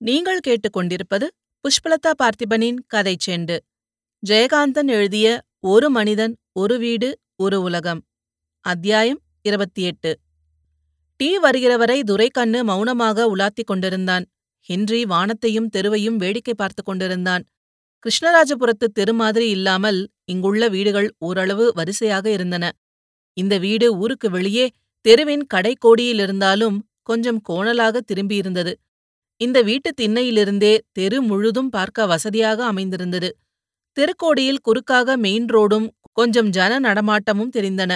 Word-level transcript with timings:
நீங்கள் 0.00 0.40
கேட்டுக்கொண்டிருப்பது 0.46 1.26
புஷ்பலதா 1.64 2.10
பார்த்திபனின் 2.22 2.76
கதை 2.86 3.16
செண்டு. 3.26 3.58
ஜெயகாந்தன் 4.28 4.86
எழுதிய 4.86 5.42
ஒரு 5.60 5.90
மனிதன் 5.90 6.36
ஒரு 6.52 6.78
வீடு 6.78 7.18
ஒரு 7.36 7.60
உலகம் 7.60 8.04
அத்தியாயம் 8.60 9.20
இருபத்தி 9.42 9.82
எட்டு 9.82 10.18
டீ 11.16 11.38
வருகிறவரை 11.38 12.02
துரைக்கண்ணு 12.02 12.64
மௌனமாக 12.64 13.26
உலாத்திக் 13.36 13.66
கொண்டிருந்தான். 13.66 14.24
ஹின்றி 14.68 15.02
வானத்தையும் 15.02 15.68
தெருவையும் 15.76 16.16
வேடிக்கை 16.16 16.54
பார்த்துக் 16.54 16.86
கொண்டிருந்தான். 16.86 17.44
கிருஷ்ணராஜபுரத்து 18.02 18.86
தெரு 18.92 19.12
மாதிரி 19.12 19.48
இல்லாமல் 19.48 20.08
இங்குள்ள 20.24 20.68
வீடுகள் 20.68 21.14
ஓரளவு 21.18 21.72
வரிசையாக 21.74 22.30
இருந்தன. 22.30 22.72
இந்த 23.32 23.58
வீடு 23.58 23.96
ஊருக்கு 23.96 24.30
வெளியே 24.30 24.70
தெருவின் 25.00 25.46
கடைக்கோடியிலிருந்தாலும் 25.54 26.78
கொஞ்சம் 27.02 27.40
கோணலாக 27.48 28.00
திரும்பியிருந்தது. 28.12 28.74
இந்த 29.40 29.58
வீட்டு 29.62 29.90
திண்ணையிலிருந்தே 30.00 30.72
தெரு 30.92 31.18
முழுதும் 31.22 31.68
பார்க்க 31.68 32.06
வசதியாக 32.06 32.64
அமைந்திருந்தது. 32.64 33.28
தெருக்கோடியில் 33.96 34.62
குறுக்காக 34.62 35.16
மெயின் 35.16 35.46
ரோடும் 35.46 35.86
கொஞ்சம் 36.12 36.50
ஜன 36.50 36.72
நடமாட்டமும் 36.80 37.52
தெரிந்தன. 37.56 37.92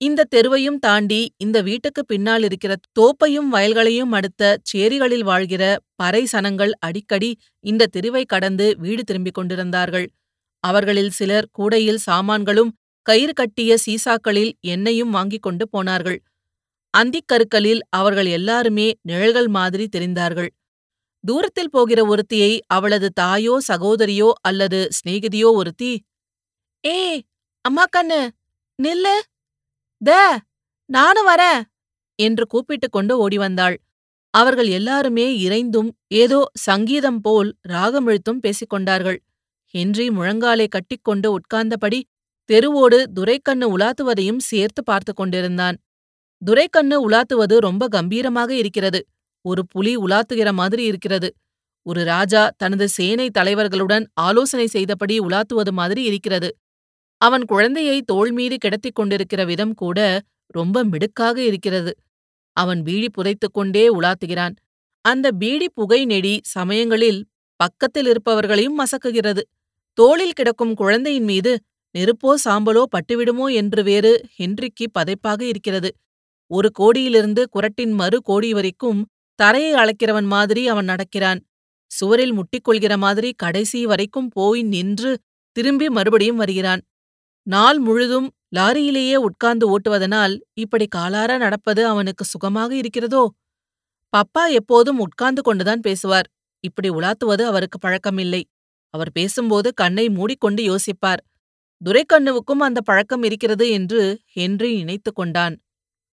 இந்த 0.00 0.26
தெருவையும் 0.34 0.78
தாண்டி 0.78 1.20
இந்த 1.36 1.58
வீட்டுக்கு 1.62 2.02
பின்னால் 2.04 2.42
இருக்கிற 2.42 2.72
தோப்பையும் 3.00 3.48
வயல்களையும் 3.48 4.12
அடுத்த 4.12 4.42
சேரிகளில் 4.62 5.24
வாழ்கிற 5.24 5.64
பறை 5.94 6.22
சனங்கள் 6.32 6.72
அடிக்கடி 6.78 7.30
இந்த 7.64 7.86
தெருவை 7.86 8.24
கடந்து 8.24 8.66
வீடு 8.78 9.02
திரும்பிக் 9.04 9.34
கொண்டிருந்தார்கள். 9.34 10.06
அவர்களில் 10.64 11.10
சிலர் 11.10 11.48
கூடையில் 11.52 11.98
சாமான்களும் 11.98 12.72
கயிறு 13.06 13.32
கட்டிய 13.32 13.72
சீசாக்களில் 13.86 14.52
எண்ணெயும் 14.66 15.10
வாங்கிக் 15.10 15.42
கொண்டு 15.42 15.64
போனார்கள். 15.68 16.18
அந்திக்கருக்களில் 16.94 17.82
அவர்கள் 17.90 18.26
எல்லாருமே 18.26 18.88
நிழல்கள் 19.02 19.48
மாதிரி 19.48 19.86
தெரிந்தார்கள். 19.96 20.50
தூரத்தில் 21.24 21.70
போகிற 21.70 22.00
ஒருத்தியை 22.06 22.52
அவளது 22.66 23.08
தாயோ 23.12 23.54
சகோதரியோ 23.68 24.30
அல்லது 24.42 24.80
சிநேகிதியோ 24.96 25.50
ஒருத்தி 25.54 25.92
ஏ 26.84 26.98
அம்மா 27.64 27.84
கண்ணு 27.96 28.20
நில்லு 28.78 29.16
த 30.02 30.10
நானும் 30.90 31.28
வரேன் 31.28 31.60
என்று 32.18 32.44
கூப்பிட்டுக் 32.46 32.92
கொண்டு 32.92 33.14
ஓடி 33.18 33.38
வந்தாள். 33.38 33.76
அவர்கள் 34.34 34.68
எல்லாருமே 34.68 35.26
இறைந்தும் 35.38 35.90
ஏதோ 36.14 36.40
சங்கீதம் 36.60 37.20
போல் 37.20 37.50
ராகமிழுத்தும் 37.68 38.40
பேசிக் 38.40 38.70
கொண்டார்கள். 38.70 39.18
ஹென்றி 39.74 40.06
முழங்காலை 40.10 40.66
கட்டிக்கொண்டு 40.68 41.28
உட்கார்ந்தபடி 41.36 42.00
தெருவோடு 42.50 42.98
துரைக்கண்ணு 43.14 43.66
உலாத்துவதையும் 43.78 44.42
சேர்த்து 44.42 44.82
பார்த்து 44.84 45.12
கொண்டிருந்தான். 45.14 45.76
துரைக்கண்ணு 46.42 46.96
உலாத்துவது 47.08 47.56
ரொம்ப 47.58 47.88
கம்பீரமாக 47.88 48.50
இருக்கிறது. 48.54 49.00
ஒரு 49.44 49.62
புலி 49.66 49.92
உலாத்துகிற 49.96 50.50
மாதிரி 50.52 50.82
இருக்கிறது. 50.84 51.28
ஒரு 51.86 52.04
ராஜா 52.04 52.42
தனது 52.56 52.86
சேனை 52.88 53.26
தலைவர்களுடன் 53.38 54.04
ஆலோசனை 54.20 54.66
செய்தபடி 54.66 55.16
உலாத்துவது 55.20 55.72
மாதிரி 55.72 56.02
இருக்கிறது. 56.02 56.50
அவன் 57.20 57.44
குழந்தையை 57.44 57.98
தோள்மீறி 58.12 58.56
கிடத்திக் 58.56 58.94
கொண்டிருக்கிற 58.94 59.40
விதம் 59.44 59.74
கூட 59.74 59.98
ரொம்ப 60.54 60.84
மிடுக்காக 60.84 61.36
இருக்கிறது. 61.44 61.92
அவன் 62.56 62.80
பீடி 62.82 63.08
புதைத்துக் 63.10 63.54
கொண்டே 63.54 63.84
உலாத்துகிறான். 63.94 64.54
அந்த 65.04 65.26
பீடி 65.32 65.68
புகை 65.74 66.00
நெடி 66.04 66.34
சமயங்களில் 66.46 67.20
பக்கத்தில் 67.60 68.08
இருப்பவர்களையும் 68.12 68.78
மசக்குகிறது. 68.78 69.42
தோளில் 69.98 70.32
கிடக்கும் 70.32 70.74
குழந்தையின் 70.74 71.24
மீது 71.24 71.52
நெருப்போ 71.94 72.30
சாம்பலோ 72.44 72.82
பட்டுவிடுமோ 72.94 73.46
என்று 73.54 73.80
வேறு 73.82 74.12
ஹென்றிக்கு 74.38 74.86
பதைப்பாக 74.98 75.40
இருக்கிறது. 75.42 75.90
ஒரு 76.50 76.68
கோடியிலிருந்து 76.70 77.42
குரட்டின் 77.48 77.94
மறு 77.94 78.18
கோடி 78.22 78.50
வரைக்கும் 78.52 79.00
தரையை 79.34 79.72
அளக்கிறவன் 79.72 80.24
மாதிரி 80.24 80.68
அவன் 80.68 80.84
நடக்கிறான். 80.84 81.40
சுவரில் 81.86 82.34
முட்டிக்கொள்கிற 82.34 82.96
மாதிரி 82.96 83.32
கடைசி 83.32 83.86
வரைக்கும் 83.86 84.28
போய் 84.28 84.62
நின்று 84.62 85.18
திரும்பி 85.52 85.88
மறுபடியும் 85.88 86.36
வருகிறான். 86.36 86.82
நாள் 87.42 87.78
முழுதும் 87.78 88.30
லாரியிலேயே 88.56 89.14
உட்கார்ந்து 89.14 89.64
ஓட்டுவதனால் 89.68 90.40
இப்படி 90.54 90.88
காலார 90.96 91.38
நடப்பது 91.38 91.86
அவனுக்கு 91.86 92.24
சுகமாக 92.24 92.76
இருக்கிறதோ? 92.76 93.34
பப்பா 94.12 94.50
எப்போதும் 94.50 94.98
உட்கார்ந்து 94.98 95.42
கொண்டுதான் 95.42 95.80
பேசுவார். 95.80 96.28
இப்படி 96.60 96.90
உலாத்துவது 96.90 97.42
அவருக்கு 97.42 97.78
பழக்கமில்லை. 97.88 98.42
அவர் 98.90 99.12
பேசும்போது 99.12 99.74
கண்ணை 99.74 100.08
மூடிக்கொண்டு 100.08 100.62
யோசிப்பார். 100.62 101.22
துரைக்கண்ணுவுக்கும் 101.84 102.62
அந்த 102.62 102.80
பழக்கம் 102.80 103.22
இருக்கிறது 103.22 103.70
என்று 103.70 104.20
ஹென்றி 104.26 104.74
நினைத்து 104.74 105.12
கொண்டான். 105.12 105.54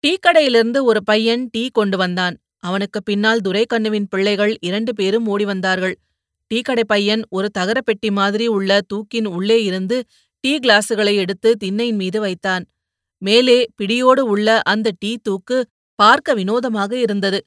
டீ 0.00 0.16
கடையிலிருந்து 0.26 0.82
ஒரு 0.82 1.04
பையன் 1.04 1.48
டீ 1.52 1.68
கொண்டு 1.72 1.96
வந்தான். 1.96 2.36
அவனுக்கு 2.64 2.98
பின்னால் 3.02 3.44
துரைக்கண்ணுவின் 3.46 4.08
பிள்ளைகள் 4.08 4.52
இரண்டு 4.60 4.92
பேரும் 4.94 5.26
ஓடி 5.26 5.44
வந்தார்கள் 5.44 5.94
டீக்கடை 6.50 6.84
பையன் 6.86 7.22
ஒரு 7.28 7.48
தகர 7.50 7.78
பெட்டி 7.80 8.08
மாதிரி 8.10 8.46
உள்ள 8.46 8.70
தூக்கின் 8.86 9.28
உள்ளே 9.36 9.58
இருந்து 9.64 9.96
டீ 10.44 10.52
கிளாஸுகளை 10.58 11.14
எடுத்து 11.14 11.50
திண்ணையின் 11.56 11.96
மீது 11.96 12.18
வைத்தான். 12.20 12.64
மேலே 13.22 13.58
பிடியோடு 13.76 14.22
உள்ள 14.24 14.48
அந்த 14.62 14.88
டீ 14.98 15.12
தூக்கு 15.22 15.58
பார்க்க 15.98 16.34
வினோதமாக 16.34 16.92
இருந்தது. 16.96 17.38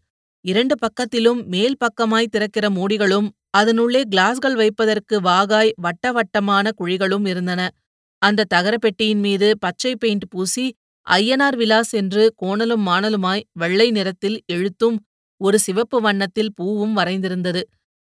இரண்டு 0.45 0.75
பக்கத்திலும் 0.75 1.39
மேல் 1.45 1.77
பக்கமாய் 1.77 2.31
திறக்கிற 2.31 2.65
மூடிகளும் 2.69 3.27
அதனுள்ளே 3.49 4.01
கிளாஸ்கள் 4.09 4.55
வைப்பதற்கு 4.55 5.15
வாகாய் 5.21 5.71
வட்ட 5.75 6.11
வட்டமான 6.11 6.71
குழிகளும் 6.79 7.25
இருந்தன. 7.27 7.61
அந்த 8.21 8.47
தகரப்பெட்டியின் 8.55 9.21
மீது 9.21 9.47
பச்சை 9.59 9.93
பெயிண்ட் 9.95 10.27
பூசி 10.29 10.65
ஐயனார் 11.07 11.57
விலாஸ் 11.57 11.91
என்று 11.91 12.23
கோணலும் 12.41 12.83
மாணலுமாய் 12.87 13.45
வெள்ளை 13.53 13.87
நிறத்தில் 13.91 14.37
எழுத்தும் 14.45 14.97
ஒரு 15.37 15.59
சிவப்பு 15.59 16.01
வண்ணத்தில் 16.01 16.53
பூவும் 16.53 16.97
வரைந்திருந்தது. 16.97 17.61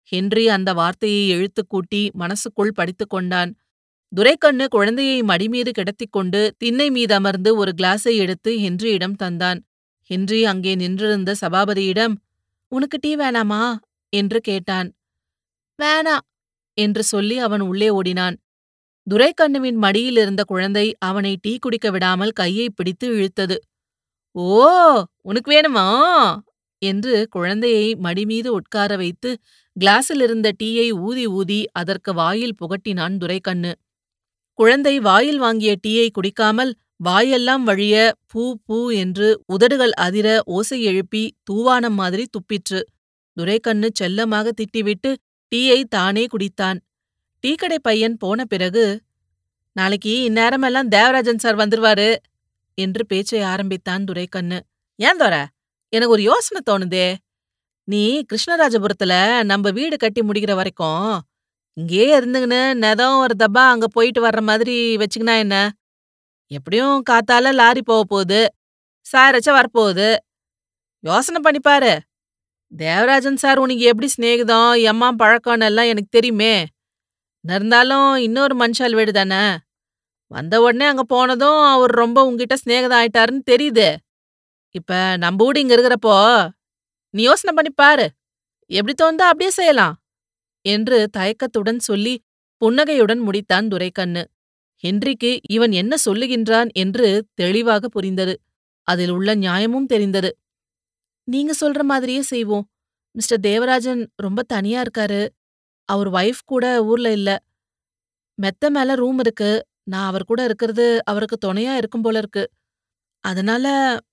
ஹென்றி 0.02 0.48
அந்த 0.48 0.72
வார்த்தையை 0.72 1.28
எழுத்துக் 1.28 1.68
கூட்டி 1.68 2.10
மனசுக்குள் 2.12 2.72
படித்துக் 2.72 3.10
கொண்டான். 3.10 3.56
துரைக்கண்ணு 4.16 4.68
குழந்தையை 4.68 5.22
மடிமீது 5.22 5.70
கிடத்திக் 5.70 6.12
கொண்டு 6.12 6.54
திண்ணை 6.58 6.90
மீதமர்ந்து 6.90 7.56
ஒரு 7.56 7.72
கிளாஸை 7.76 8.16
எடுத்து 8.16 8.56
ஹென்ரியிடம் 8.58 9.14
தந்தான். 9.22 9.60
ஹென்றி 10.04 10.44
அங்கே 10.44 10.74
நின்றிருந்த 10.74 11.34
சபாபதியிடம் 11.40 12.14
உனக்கு 12.68 12.98
டீ 13.00 13.16
வேணாமா? 13.16 13.76
என்று 14.08 14.40
கேட்டான். 14.40 14.94
வேணா 15.82 16.18
என்று 16.74 17.02
சொல்லி 17.02 17.38
அவன் 17.38 17.60
உள்ளே 17.60 17.90
ஓடினான். 17.90 18.38
துரைக்கண்ணுவின் 19.10 19.74
மடியில் 19.74 20.16
இருந்த 20.16 20.44
குழந்தை 20.44 20.96
அவனை 20.98 21.38
டீ 21.40 21.56
குடிக்க 21.58 21.90
விடாமல் 21.90 22.30
கையை 22.30 22.70
பிடித்து 22.70 23.08
இழுத்தது. 23.12 23.56
ஓ 24.32 25.04
உனக்கு 25.22 25.50
வேணுமா? 25.52 25.88
என்று 26.78 27.14
குழந்தையை 27.30 27.86
மடிமீது 28.02 28.46
உட்கார 28.46 28.90
வைத்து 28.96 29.30
கிளாஸில் 29.76 30.22
இருந்த 30.22 30.48
டீயை 30.62 30.88
ஊதி 30.98 31.24
ஊதி 31.28 31.60
அதற்கு 31.72 32.12
வாயில் 32.14 32.58
புகட்டினான் 32.60 33.16
துரைக்கண்ணு. 33.16 33.72
குழந்தை 34.58 34.94
வாயில் 35.00 35.38
வாங்கிய 35.38 35.72
டீயை 35.86 36.08
குடிக்காமல் 36.10 36.72
வாயெல்லாம் 36.96 37.62
வழிய 37.62 37.96
பூ 38.26 38.56
பூ 38.66 38.78
என்று 38.90 39.28
உதடுகள் 39.46 39.92
அதிர 39.96 40.28
ஓசை 40.44 40.78
எழுப்பி 40.82 41.22
தூவானம் 41.50 41.96
மாதிரி 42.00 42.24
துப்பிற்று. 42.34 42.80
துரைக்கண்ணு 43.36 43.88
செல்லமாக 43.92 44.52
திட்டிவிட்டு 44.60 45.10
டீயை 45.52 45.80
தானே 45.88 46.24
குடித்தான். 46.26 46.78
டீக்கடை 47.44 47.78
பையன் 47.82 48.16
போன 48.16 48.44
பிறகு 48.44 48.86
நாளைக்கு 49.76 50.12
இந்நேரமெல்லாம் 50.28 50.88
தேவராஜன் 50.88 51.38
சார் 51.38 51.56
வந்துருவாரு 51.56 52.08
என்று 52.78 53.06
பேச்சை 53.06 53.40
ஆரம்பித்தான் 53.42 54.04
துரைக்கண்ணு. 54.04 54.58
ஏன் 54.98 55.16
தோர 55.16 55.34
எனக்கு 55.92 56.12
ஒரு 56.12 56.22
யோசனை 56.22 56.60
தோணுதே. 56.70 57.06
நீ 57.88 58.02
கிருஷ்ணராஜபுரத்துல 58.30 59.14
நம்ம 59.44 59.70
வீடு 59.70 59.96
கட்டி 59.96 60.20
முடிக்கிற 60.20 60.54
வரைக்கும் 60.54 61.12
இங்கேயே 61.76 62.08
இருந்துங்கன்னு 62.18 62.62
நெதம் 62.84 63.18
ஒரு 63.18 63.34
தப்பா 63.36 63.62
அங்க 63.70 63.86
போயிட்டு 63.88 64.20
வர்ற 64.26 64.40
மாதிரி 64.40 64.76
வச்சுக்கினா 64.96 65.34
என்ன? 65.38 65.56
எப்படியும் 66.50 67.02
காத்தால 67.10 67.52
லாரி 67.52 67.82
போக 67.82 68.02
போகுது 68.04 68.40
சாரச்ச 69.06 69.48
வரப்போகுது. 69.50 70.08
யோசனை 71.04 71.40
பண்ணிப்பாரு 71.44 71.92
தேவராஜன் 72.72 73.36
சார் 73.36 73.58
உனக்கு 73.58 73.84
எப்படி 73.84 74.08
சிநேகிதம் 74.08 74.70
எம்மா 74.82 75.08
பழக்கம்னு 75.18 75.64
எல்லாம் 75.64 75.86
எனக்கு 75.86 76.10
தெரியுமே. 76.10 76.54
இருந்தாலும் 77.44 78.16
இன்னொரு 78.18 78.54
மனுஷால் 78.58 78.94
வீடு 78.94 79.12
தானே? 79.12 79.42
வந்த 80.30 80.54
உடனே 80.60 80.86
அங்க 80.86 81.04
போனதும் 81.04 81.60
அவர் 81.66 81.92
ரொம்ப 81.94 82.18
உங்ககிட்ட 82.24 82.56
சிநேகிதம் 82.56 82.98
ஆயிட்டாருன்னு 83.00 83.44
தெரியுது. 83.50 83.88
இப்ப 84.74 85.16
நம்ம 85.16 85.50
இங்க 85.58 85.74
இருக்கிறப்போ 85.76 86.16
நீ 87.14 87.22
யோசனை 87.22 87.54
பண்ணி 87.54 87.70
பாரு. 87.74 88.06
எப்படி 88.70 88.94
தோந்தா 89.02 89.26
அப்படியே 89.30 89.50
செய்யலாம். 89.50 89.94
என்று 90.64 91.10
தயக்கத்துடன் 91.10 91.78
சொல்லி 91.78 92.14
புன்னகையுடன் 92.62 93.20
முடித்தான் 93.28 93.68
துரைக்கண்ணு. 93.68 94.22
ஹென்றிக்கு 94.84 95.40
இவன் 95.50 95.72
என்ன 95.72 95.96
சொல்லுகின்றான் 96.06 96.68
என்று 96.74 97.26
தெளிவாக 97.34 97.88
புரிந்தது. 97.88 98.34
அதில் 98.88 99.10
உள்ள 99.10 99.34
நியாயமும் 99.34 99.86
தெரிந்தது. 99.86 100.30
நீங்க 101.28 101.54
சொல்ற 101.60 101.82
மாதிரியே 101.82 102.22
செய்வோம். 102.22 102.66
மிஸ்டர் 103.14 103.40
தேவராஜன் 103.40 104.10
ரொம்ப 104.16 104.42
தனியா 104.42 104.82
இருக்காரு. 104.82 105.22
அவர் 105.88 106.10
வைஃப் 106.10 106.44
கூட 106.46 106.84
ஊர்ல 106.84 107.12
இல்ல. 107.12 107.30
மெத்த 108.38 108.70
மேல 108.70 108.94
ரூம் 108.94 109.18
இருக்கு. 109.18 109.52
நான் 109.84 110.06
அவர் 110.06 110.24
கூட 110.24 110.44
இருக்கிறது 110.44 111.00
அவருக்கு 111.04 111.36
துணையா 111.46 111.76
இருக்கும் 111.76 112.02
போல 112.02 112.18
இருக்கு. 112.18 112.44
அதனால 113.24 113.66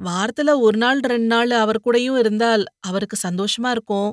வாரத்துல 0.03 0.59
ஒரு 0.59 0.77
நாள் 0.77 0.99
ரெண்டு 0.99 1.25
நாள் 1.25 1.49
அவர் 1.49 1.83
கூடயும் 1.85 2.17
இருந்தால் 2.17 2.63
அவருக்கு 2.79 3.17
சந்தோஷமா 3.27 3.69
இருக்கும். 3.69 4.11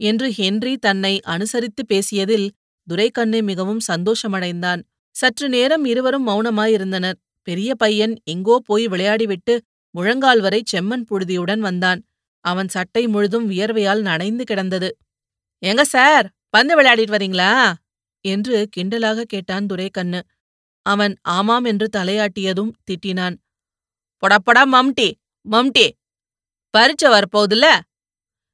என்று 0.00 0.32
ஹென்றி 0.32 0.76
தன்னை 0.76 1.20
அனுசரித்து 1.24 1.82
பேசியதில் 1.86 2.48
துரைக்கண்ணு 2.88 3.42
மிகவும் 3.42 3.82
சந்தோஷமடைந்தான். 3.92 4.80
சற்று 5.14 5.48
நேரம் 5.48 5.84
இருவரும் 5.84 6.26
மௌனமாயிருந்தனர். 6.28 7.18
பெரிய 7.42 7.74
பையன் 7.74 8.14
எங்கோ 8.24 8.56
போய் 8.64 8.86
விளையாடிவிட்டு 8.86 9.54
முழங்கால் 9.94 10.40
வரை 10.40 10.62
செம்மண் 10.72 11.06
புழுதியுடன் 11.10 11.58
வந்தான். 11.58 12.00
அவன் 12.44 12.68
சட்டை 12.68 13.06
முழுதும் 13.06 13.50
வியர்வையால் 13.50 14.00
நனைந்து 14.00 14.44
கிடந்தது. 14.44 14.96
எங்க 15.62 15.84
சார் 15.84 16.26
பந்து 16.50 16.82
விளையாடிட்டு 16.82 17.14
வரீங்களா? 17.16 17.52
என்று 18.24 18.68
கிண்டலாக 18.76 19.22
கேட்டான் 19.22 19.66
துரைக்கண்ணு. 19.66 20.20
அவன் 20.86 21.14
ஆமாம் 21.28 21.64
என்று 21.64 21.86
தலையாட்டியதும் 21.96 22.72
திட்டினான். 22.84 23.36
பொடப்படா 24.22 24.62
மம்டி 24.74 25.12
மம்டி. 25.50 25.86
பரீட்சை 26.70 27.08
வரப்போகுதுல்ல? 27.10 27.80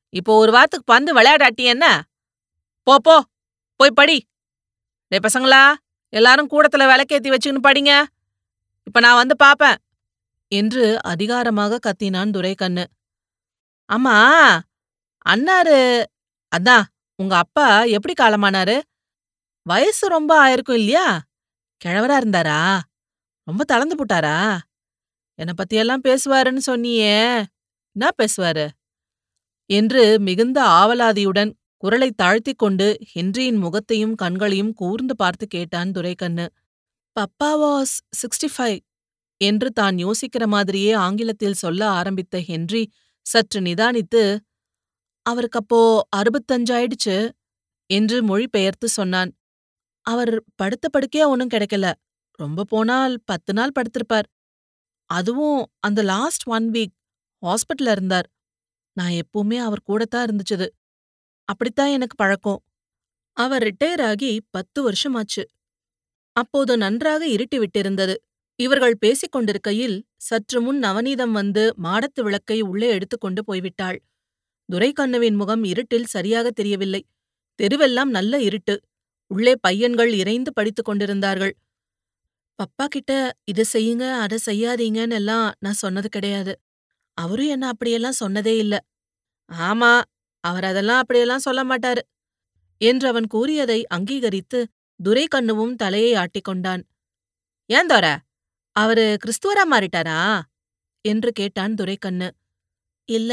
இப்போ 0.09 0.37
ஒரு 0.37 0.53
வாரத்துக்கு 0.53 0.93
பந்து 0.93 1.15
விளையாடாட்டி 1.15 1.65
என்ன? 1.65 2.03
போ 2.83 2.99
போ 2.99 3.17
போய் 3.77 3.91
படி. 3.91 4.29
டே 5.09 5.17
பசங்களா 5.17 5.75
எல்லாரும் 6.13 6.51
கூடத்துல 6.51 6.85
விளக்கேத்தி 6.93 7.31
வச்சுக்கின்னு 7.31 7.67
படிங்க. 7.69 8.05
இப்ப 8.83 9.01
நான் 9.01 9.17
வந்து 9.17 9.37
பாப்பேன். 9.37 9.79
என்று 10.53 11.03
அதிகாரமாக 11.03 11.79
கத்தினான் 11.87 12.31
துரைக்கண்ணு. 12.31 12.85
அம்மா 13.85 14.17
அண்ணாரு 15.29 16.05
அதான் 16.57 16.85
உங்க 17.15 17.37
அப்பா 17.37 17.83
எப்படி 17.83 18.15
காலமானாரு? 18.15 18.81
வயசு 19.63 20.09
ரொம்ப 20.09 20.33
ஆயிருக்கும் 20.45 20.79
இல்லையா? 20.81 21.21
கிழவரா 21.85 22.17
இருந்தாரா? 22.19 22.81
ரொம்ப 23.43 23.65
தளர்ந்து 23.65 23.97
போட்டாரா? 23.97 24.59
என்னை 25.39 25.55
பத்தியெல்லாம் 25.55 26.05
பேசுவாருன்னு 26.09 26.63
சொன்னியே. 26.67 27.17
என்ன 27.97 28.07
பேசுவாரு? 28.19 28.67
என்று 29.71 30.03
மிகுந்த 30.19 30.59
ஆவலாதியுடன் 30.79 31.51
குரலை 31.83 32.11
தாழ்த்திக் 32.17 32.59
கொண்டு 32.59 32.87
ஹென்ரியின் 33.15 33.59
முகத்தையும் 33.59 34.15
கண்களையும் 34.15 34.73
கூர்ந்து 34.73 35.15
பார்த்து 35.17 35.47
கேட்டான் 35.47 35.91
Duraikannu. 35.91 36.47
Papa 37.17 37.51
was 37.63 37.95
sixty 38.21 38.49
five 38.57 38.79
என்று 39.41 39.69
தான் 39.73 39.97
யோசிக்கிற 39.97 40.45
மாதிரியே 40.47 40.93
ஆங்கிலத்தில் 41.01 41.55
சொல்ல 41.55 41.83
ஆரம்பித்த 41.91 42.41
ஹென்றி 42.41 42.83
சற்று 43.27 43.61
நிதானித்து 43.61 44.23
அவருக்கு 45.27 45.59
அப்போ 45.59 45.81
அறுபத்தஞ்சாயிடுச்சு 46.17 47.17
என்று 47.91 48.19
மொழிபெயர்த்து 48.23 48.89
சொன்னான். 48.91 49.31
அவர் 50.07 50.33
படுத்த 50.57 50.87
படுக்கையா 50.93 51.27
ஒன்னும் 51.29 51.55
கிடைக்கல. 51.55 51.87
ரொம்ப 52.39 52.65
போனால் 52.65 53.15
பத்து 53.25 53.53
நாள் 53.53 53.77
படுத்திருப்பார். 53.79 54.29
அதுவும் 55.11 55.67
அந்த 55.81 56.03
லாஸ்ட் 56.03 56.49
ஒன் 56.49 56.71
வீக் 56.71 56.95
ஹாஸ்பிட்டல்ல 57.43 57.91
இருந்தார். 57.91 58.29
நான் 58.97 59.13
எப்பவுமே 59.13 59.59
அவர் 59.59 59.83
கூடத்தான் 59.83 60.27
இருந்துச்சுது. 60.27 60.67
அப்படித்தான் 61.45 61.89
எனக்கு 61.89 62.17
பழக்கம். 62.17 62.63
அவர் 63.33 63.63
ரிட்டையர் 63.63 64.03
ஆகி 64.03 64.41
பத்து 64.51 64.91
வருஷமாச்சு. 64.91 65.45
அப்போது 66.33 66.77
நன்றாக 66.77 67.27
இருட்டி 67.27 67.57
விட்டிருந்தது. 67.57 68.15
இவர்கள் 68.57 68.97
பேசிக் 68.99 69.33
கொண்டிருக்கையில் 69.33 70.07
சற்று 70.17 70.61
முன் 70.61 70.81
நவநீதம் 70.81 71.31
வந்து 71.31 71.75
மாடத்து 71.83 72.23
விளக்கை 72.23 72.61
உள்ளே 72.61 72.89
எடுத்துக்கொண்டு 72.89 73.43
போய்விட்டாள். 73.45 73.99
துரைக்கண்ணுவின் 74.73 75.37
முகம் 75.37 75.65
இருட்டில் 75.65 76.05
சரியாக 76.05 76.51
தெரியவில்லை. 76.51 77.07
தெருவெல்லாம் 77.63 78.11
நல்ல 78.11 78.41
இருட்டு. 78.41 78.81
உள்ளே 79.27 79.55
பையன்கள் 79.61 80.13
இறைந்து 80.13 80.53
படித்துக் 80.53 80.85
கொண்டிருந்தார்கள். 80.85 81.55
பப்பா 82.59 82.87
கிட்ட 82.87 83.13
இத 83.45 83.65
செய்யுங்க 83.73 84.05
அத 84.19 84.39
செய்யாதீங்கன்னு 84.47 85.15
எல்லாம் 85.15 85.47
நான் 85.59 85.79
சொன்னது 85.79 86.09
கிடையாது. 86.09 86.53
அவரும் 87.19 87.49
என்ன 87.49 87.67
அப்படியெல்லாம் 87.69 88.21
சொன்னதே 88.21 88.55
இல்ல. 88.59 88.75
ஆமா 89.51 89.93
அவர் 90.45 90.65
அதெல்லாம் 90.65 91.01
அப்படியெல்லாம் 91.01 91.45
சொல்ல 91.47 91.63
மாட்டாரு 91.65 92.03
என்று 92.81 93.07
அவன் 93.09 93.27
கூறியதை 93.27 93.81
அங்கீகரித்து 93.89 94.61
துரைக்கண்ணுவும் 95.01 95.75
தலையை 95.77 96.13
ஆட்டிக்கொண்டான். 96.15 96.83
ஏன் 97.71 97.87
தோர 97.87 98.07
அவரு 98.77 99.05
கிறிஸ்துவரா 99.25 99.65
மாறிட்டாரா? 99.73 100.19
என்று 101.05 101.31
கேட்டான் 101.33 101.75
துரைக்கண்ணு. 101.75 102.29
இல்ல 103.09 103.33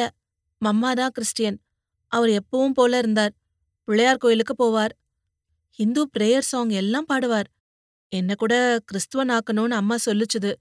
மம்மாதான் 0.61 1.13
கிறிஸ்டியன். 1.13 1.57
அவர் 2.11 2.31
எப்பவும் 2.41 2.75
போல 2.75 2.97
இருந்தார். 2.97 3.33
பிள்ளையார் 3.87 4.17
கோயிலுக்கு 4.17 4.55
போவார். 4.63 4.93
ஹிந்து 5.79 6.03
பிரேயர் 6.15 6.49
சாங் 6.51 6.73
எல்லாம் 6.81 7.09
பாடுவார். 7.13 7.49
என்ன 8.11 8.31
கூட 8.35 8.53
கிறிஸ்துவன் 8.87 9.31
ஆக்கணும்னு 9.31 9.75
அம்மா 9.75 9.95
சொல்லுச்சுது. 10.05 10.51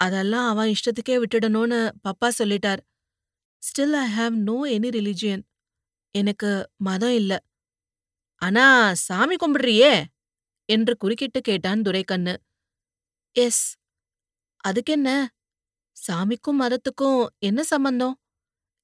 அதெல்லாம் 0.00 0.48
அவன் 0.48 0.70
இஷ்டத்துக்கே 0.70 1.16
விட்டுடணும்னு 1.18 1.80
பப்பா 2.04 2.28
சொல்லிட்டார். 2.38 2.82
Still 3.62 3.96
I 3.98 4.08
have 4.18 4.34
no 4.48 4.58
any 4.76 4.90
religion 4.90 5.44
எனக்கு 6.14 6.50
மதம் 6.78 7.14
இல்ல. 7.14 7.32
ஆனா 8.42 8.64
சாமி 9.06 9.36
கும்பிடுறியே? 9.36 9.92
என்று 10.68 10.94
குறுக்கிட்டு 10.96 11.40
கேட்டான் 11.40 11.82
துரைக்கண்ணு. 11.82 12.34
எஸ் 13.36 13.64
அதுக்கென்ன 14.64 15.10
சாமிக்கும் 15.96 16.60
மதத்துக்கும் 16.60 17.20
என்ன 17.40 17.60
சம்பந்தம்? 17.64 18.14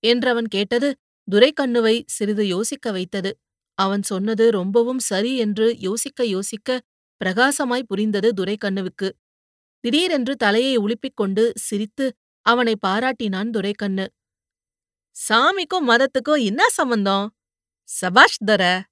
என்றவன் 0.03 0.49
கேட்டது 0.49 0.89
துரைக்கண்ணுவை 1.29 1.97
சிறிது 2.07 2.45
யோசிக்க 2.49 2.93
வைத்தது. 2.93 3.31
அவன் 3.79 4.03
சொன்னது 4.03 4.45
ரொம்பவும் 4.51 5.03
சரி 5.03 5.33
என்று 5.39 5.67
யோசிக்க 5.81 6.25
யோசிக்க 6.27 6.81
பிரகாசமாய் 7.21 7.83
புரிந்தது 7.83 8.33
துரைக்கண்ணுவுக்கு. 8.33 9.11
திடீரென்று 9.81 10.37
தலையை 10.37 10.79
உலுப்பிக் 10.79 11.15
கொண்டு 11.15 11.53
சிரித்து 11.57 12.17
அவனை 12.47 12.75
பாராட்டினான் 12.87 13.51
துரைக்கண்ணு. 13.51 14.07
சாமிக்கும் 15.17 15.89
மதத்துக்கும் 15.89 16.45
என்ன 16.45 16.69
சம்பந்தம்? 16.69 17.27
சபாஷ் 17.85 18.43
தர? 18.45 18.85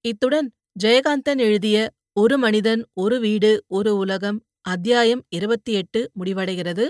இத்துடன் 0.00 0.52
ஜெயகாந்தன் 0.84 1.38
எழுதிய 1.38 1.90
ஒரு 2.12 2.38
மனிதன் 2.38 2.82
ஒரு 2.92 3.20
வீடு 3.20 3.64
ஒரு 3.66 3.96
உலகம் 3.96 4.44
அத்தியாயம் 4.60 5.22
இருபத்தி 5.28 5.72
எட்டு 5.72 6.10
முடிவடைகிறது. 6.18 6.84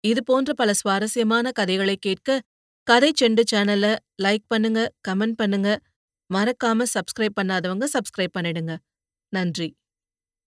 இது 0.00 0.22
போன்ற 0.24 0.52
பல 0.52 0.72
சுவாரஸ்யமான 0.72 1.50
கதைகளை 1.50 1.96
கேட்க 1.96 2.40
கதை 2.82 3.12
செண்டு 3.20 3.42
சேனலை 3.54 3.96
லைக் 4.22 4.46
பண்ணுங்க 4.46 4.92
கமெண்ட் 5.08 5.32
பண்ணுங்க. 5.32 5.80
மறக்காம 6.34 6.84
சப்ஸ்கிரைப் 6.94 7.36
பண்ணாதவங்க 7.40 7.86
சப்ஸ்கிரைப் 7.92 8.34
பண்ணிடுங்க. 8.38 8.76
நன்றி. 9.28 9.68